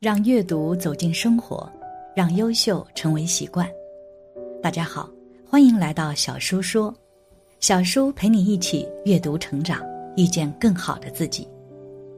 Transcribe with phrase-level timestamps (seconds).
[0.00, 1.68] 让阅读走进生活，
[2.14, 3.68] 让优秀成为习惯。
[4.62, 5.10] 大家好，
[5.44, 6.94] 欢迎来到小叔说，
[7.58, 9.82] 小叔陪你一起阅读成长，
[10.16, 11.48] 遇见更好的自己。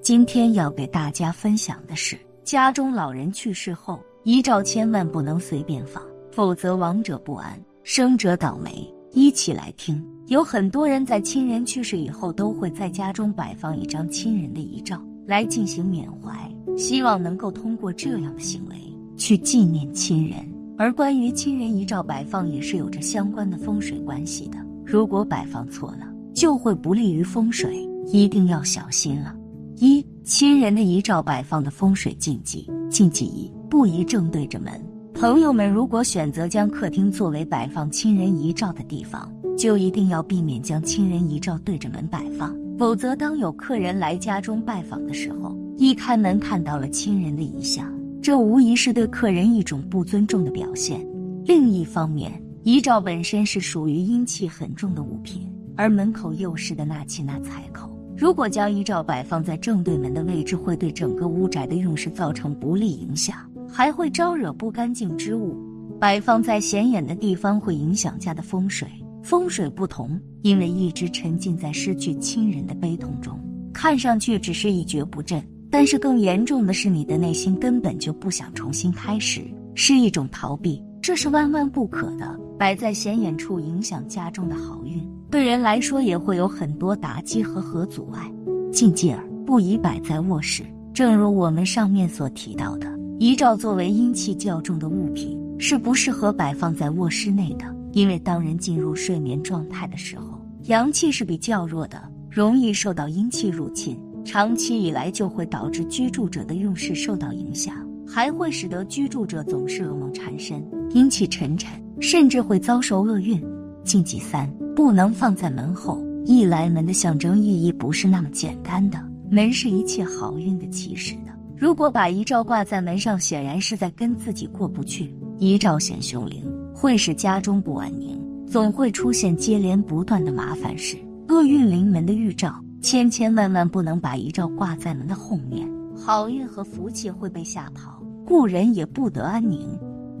[0.00, 6.00] 今天要给大家分享的是，家中老人去世后，遗照千万不能随便放，
[6.30, 8.88] 否则亡者不安，生者倒霉。
[9.10, 10.00] 一起来听。
[10.28, 16.32] 有很多人在亲人去世以后，都会在家中摆放一张亲人的遗照来进行缅怀。
[16.76, 18.74] 希望能够通过这样的行为
[19.16, 20.38] 去纪念亲人，
[20.76, 24.58] 而关于亲人遗照摆放也是有着相关的风水关系的。
[24.84, 29.36] 如果摆放错了，就会不利于风水，一定要小心了。
[29.76, 34.72] 一、亲人的遗照摆放的风水禁忌：禁忌一，不宜正对着门。
[35.14, 45.56] 朋友们，如果选择将客厅作为摆放亲人遗照的地方，就一定要避免将亲人遗照对着门摆放，否则当有客人来家中拜访的时候。
[45.76, 51.04] 一开门看到了亲人的遗像，这无疑是对客人一种不尊重的表现。
[51.44, 63.36] 另一方面，遗照本身是属于阴气很重的物品，而门口又是的纳气纳财口，如果将遗照摆放在正对门的位置，会对整个屋宅的运势造成不利影响，
[63.68, 65.56] 还会招惹不干净之物。
[65.98, 68.88] 摆放在显眼的地方会影响家的风水。
[69.24, 73.40] 风水不同，因为一直沉浸在失去亲人的悲痛中，
[73.72, 75.42] 看上去只是一蹶不振。
[75.70, 79.40] 但是更严重的是，你的内心根本就不想重新开始，
[79.74, 82.38] 是一种逃避，这是万万不可的。
[82.58, 88.30] 摆在显眼处，影响家中的好运，对人来说也会有很多打击和和阻碍。
[88.70, 90.62] 禁忌二，不宜摆在卧室。
[90.92, 92.86] 正如我们上面所提到的，
[93.18, 97.64] 遗照作为阴气较重的物品，是不适合摆放在卧室内的。
[97.94, 103.96] 因为当人进入睡眠状态的时候，阳气是比较弱的，容易受到阴气入侵。
[104.24, 107.74] 长期以来就会导致居住者的运势受到影响，
[108.06, 111.70] 还会使得居住者总是噩梦缠身、阴气沉沉，
[112.00, 113.40] 甚至会遭受厄运。
[113.84, 116.02] 禁忌三，不能放在门后。
[116.24, 118.98] 一来门的象征意义不是那么简单的，
[119.30, 121.32] 门是一切好运的起始的。
[121.54, 125.14] 如果把遗照挂在门上，显然是在跟自己过不去。
[125.38, 126.42] 遗照显凶灵，
[126.84, 132.62] 会使家中不安宁，总会出现接连不断的麻烦事，厄运临门的预兆。
[132.82, 139.66] 千千万万不能把遗照挂在门的后面，好运和福气会被吓跑，故人也不得安宁。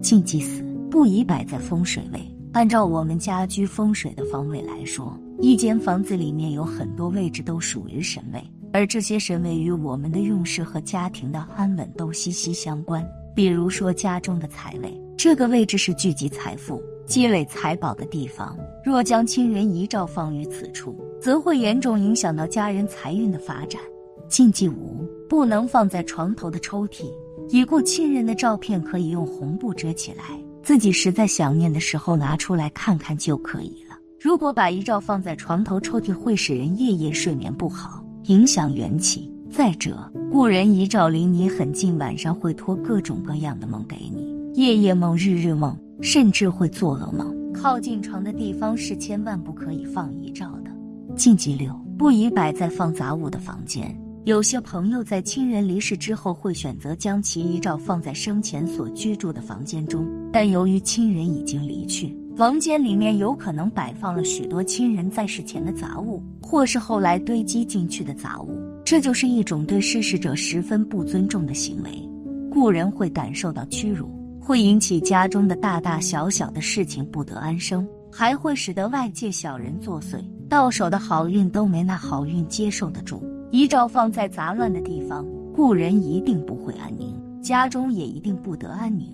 [0.00, 2.20] 禁忌四，不宜摆在风水位。
[2.54, 8.42] 按照我们家居风水的方位来说，一间房子里面有很多位置都属于神位，
[8.72, 13.06] 而这些神位与我们的运势和家庭的安稳都息息相关。
[13.34, 18.56] 比如说家中的财位，这个位置是聚集财富、积累财宝的地方。
[18.84, 23.80] 若将亲人遗照放于此处，则会严重影响到家人财运的发展。
[24.28, 27.04] 禁忌五，不能放在床头的抽屉。
[27.50, 30.24] 已故亲人的照片可以用红布遮起来，
[30.62, 33.96] 自己实在想念的时候拿出来看看就可以了。
[34.20, 39.30] 如果把遗照放在床头抽屉，会使人夜夜睡眠不好，影响元气。
[39.50, 47.34] 再者，故人遗照离你很近，晚上会托各种各样的梦给你，夜夜梦、日日梦，甚至会做噩梦。
[47.52, 50.70] 靠近床的地方是千万不可以放遗照的。
[51.16, 53.92] 禁忌六，不宜摆在放杂物的房间。
[54.24, 71.90] 有些朋友在亲人离世之后，会选择将其遗照放在生前所居住的房间中，但由于亲人已经离去，房间里面有可能摆放了许多亲人在世前的杂物，或是后来堆积进去的杂物，这就是一种对逝世者十分不尊重的行为，
[72.52, 74.08] 故人会感受到屈辱，
[74.44, 80.22] 会引起家中的大大小小的事情不得安生，还会使得外界小人作祟。
[80.50, 83.24] 到手的好运都没那好运接受得住。
[83.50, 85.24] 遗照放在杂乱的地方，
[85.56, 89.08] 故人一定不会安宁，家中也一定不得安宁。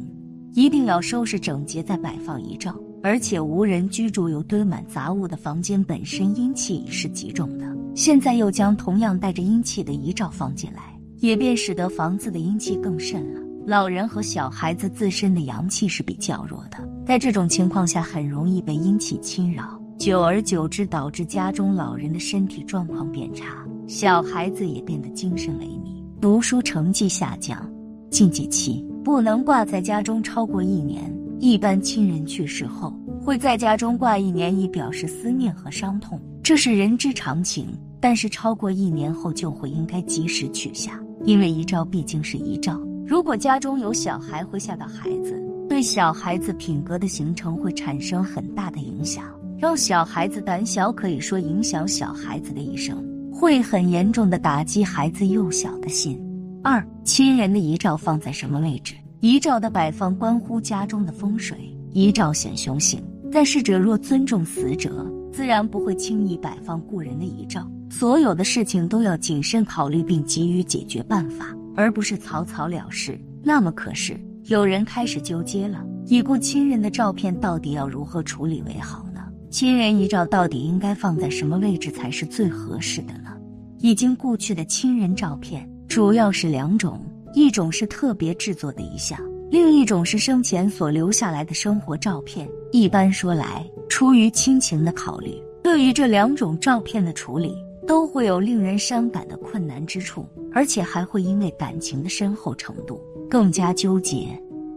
[0.52, 13.39] 一定要收拾整洁再摆放遗照，而且无人居住又堆满杂物的房间本身阴气是极重的，现在又将同样带着阴气的遗照放进来，也便使得房子的阴气更甚了。
[13.66, 19.80] 老人和小孩子自身的阳气是比较弱的，在这种情况下很容易被阴气侵扰。
[19.98, 27.70] 久而久之，导致家中老人的身体状况变差，小孩子也变得精神萎靡，读书成绩下降。
[28.10, 31.14] 禁忌期不能挂在家中超过一年。
[31.38, 32.92] 一般亲人去世后，
[33.22, 37.66] 会在家中挂一年，以表示思念和伤痛，这是人之常情。
[38.00, 42.80] 但是超过一年后，就会应该及时取下，因为遗照毕竟是遗照。
[43.10, 45.36] 如果家中有小孩，会吓到孩子，
[45.68, 49.24] 对小孩子品格的形成会产生很大的影响。
[49.58, 56.22] 让小孩子胆小，可以说影响小孩子的一生，会很严重的打击孩子幼小的心。
[56.62, 58.94] 二、亲人的遗照放在什么位置？
[59.18, 61.58] 遗照的摆放关乎家中的风水。
[61.90, 63.02] 遗照显凶性，
[63.32, 67.68] 在世者若尊重死者，自然不会轻易摆放故人的遗照。
[67.90, 73.18] 所有的事情都要谨慎考虑并给予解决办法，而不是草草了事。
[73.42, 79.20] 那么，可是有人开始纠结了：已故亲人的照片到底要如何处理为好呢？
[79.50, 83.30] 亲人遗照到底应该放在什么位置才是最合适的呢？
[83.78, 87.00] 已经故去的亲人照片主要是两种，
[87.32, 89.18] 一种是特别制作的遗像，
[89.50, 92.46] 另一种是生前所留下来的生活照片。
[92.72, 97.54] 一般说来，出于亲情的考虑，对于这两种照片的处理。
[97.86, 104.28] 都会有令人伤感的困难之处，而且还会因为感情的深厚程度更加纠结。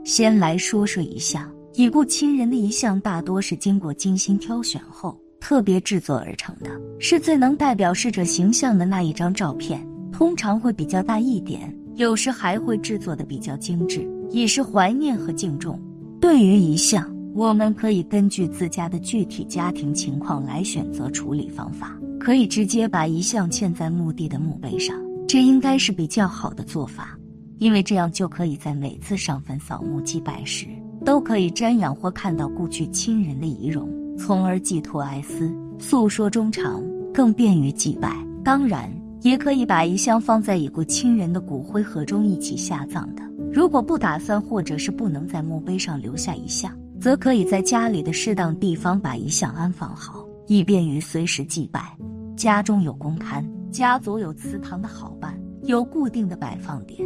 [0.03, 6.69] 先来说说遗像，已故亲人的遗像大多是经过精心挑选后特别制作而成的，
[6.99, 15.79] 是最能代表逝者形象的那一张照片，通常会比较大一点，有时还会制作的比较精致，以示怀念和敬重。
[16.19, 21.97] 对于遗像，我们可以根据自家的具体家庭情况来选择处理方法。
[22.23, 24.95] 可以直接把遗像嵌在墓地的墓碑上，
[25.27, 27.19] 这应该是比较好的做法，
[27.59, 30.65] 因为这样就可以在每次上坟扫墓祭拜时，
[31.03, 36.81] 都可以瞻仰或看到故去亲人的遗容，从而寄托哀思、诉说衷肠，
[37.13, 38.15] 更便于祭拜。
[38.41, 38.89] 当然，
[39.21, 43.23] 也可以把遗像放在已故亲人的骨灰盒中一起下葬的。
[43.51, 51.93] 如果不打算或者是不能在墓碑上留下遗像，则可以在家里的适当地方把遗像安放好，以便于随时祭拜。
[52.35, 56.99] 家中有公龛，家族有祠堂的好办，有固定的摆放点。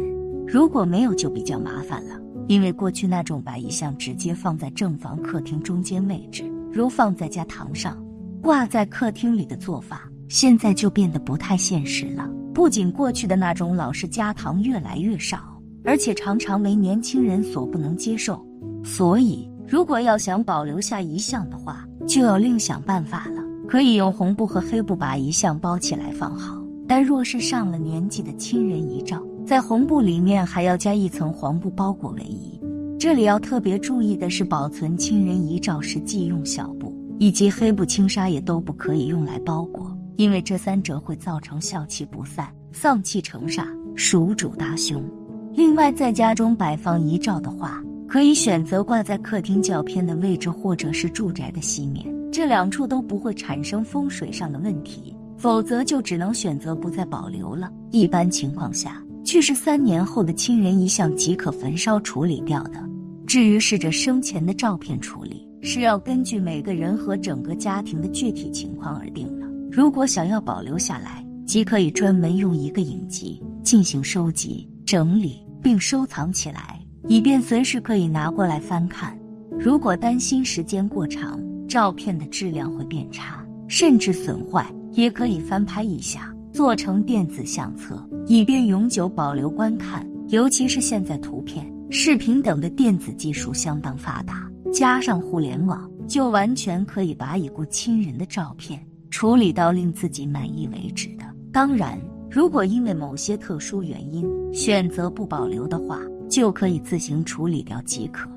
[0.46, 2.18] 如果没有，就比较麻烦了。
[2.46, 8.02] 因为过去那种把遗像直接放在正房客厅中间位置，如放在家堂上，
[8.42, 12.26] 挂在客厅里的做法，现在就变得不太现实了。
[12.54, 18.42] 不仅过去的那种老式家堂越来越少，而且常常为年轻人所不能接受。
[18.82, 23.42] 所以，如果要想保留下遗像的话，就要另想办法了。
[23.68, 32.58] 可以用红布和黑布把遗像包起来放好，但若是上了年纪的亲人遗照，在红布里面还要加一层黄布包裹为宜。
[32.98, 45.04] 这里要特别注意的是，保存亲人遗照时忌用小布，以及黑布、轻纱也都不可以用来包裹，因为这三者会造成孝气不散、丧气成煞，属主大凶。
[45.52, 52.17] 另外，在家中摆放遗照的话，可以选择挂在客厅较偏的位置，或者是住宅的西面。
[52.30, 57.70] 这两处都不会产生风水上的问题，否则就只能选择不再保留了。
[57.90, 62.82] 一般情况下，去世三年后的亲人遗像即可焚烧处理掉的。
[63.26, 69.46] 至于逝者生前的照片处理，是要根据每个人和整个家庭的具体情况而定的。
[69.70, 79.18] 如果想要保留下来，即可以专门用一个影集进行收集、整理并收藏起来，以便随时可以拿过来翻看。
[79.58, 90.04] 如果担心时间过长，照片的质量会变差，甚至损坏，也可以翻拍一下，做成电子相册，以便永久保留观看。
[90.28, 101.24] 尤其是现在图片、视频等的电子技术相当发达，加上互联网，就完全可以把已故亲人的照片处理到令自己满意为止的。
[101.52, 101.98] 当然，
[102.30, 108.28] 如果因为某些特殊原因选择不保留的话，就可以自行处理掉即可。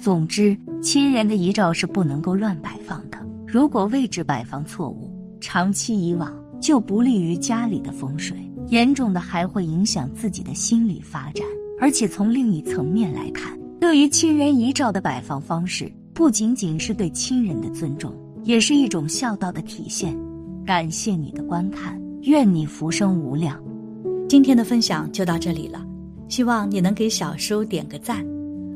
[0.00, 3.18] 总之，亲人的遗照是不能够乱摆放的。
[3.46, 8.34] 如果位置摆放错误，长期以往就不利于家里的风水，
[8.68, 11.44] 严重的还会影响自己的心理发展。
[11.78, 18.10] 而且从另一层面来看，对于亲人遗照的摆放方式，不仅仅是对亲人的尊重，
[18.42, 20.16] 也是一种孝道的体现。
[20.64, 23.62] 感谢你的观看，愿你福生无量。
[24.30, 25.84] 今天的分享就到这里了，
[26.28, 28.24] 希望你能给小叔点个赞。